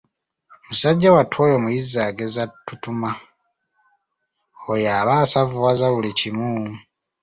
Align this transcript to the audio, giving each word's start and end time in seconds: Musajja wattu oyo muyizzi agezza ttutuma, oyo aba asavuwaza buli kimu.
Musajja 0.67 1.09
wattu 1.15 1.35
oyo 1.45 1.55
muyizzi 1.63 1.97
agezza 2.09 2.43
ttutuma, 2.51 3.09
oyo 4.71 4.87
aba 4.99 5.13
asavuwaza 5.23 5.87
buli 5.93 6.11
kimu. 6.19 6.49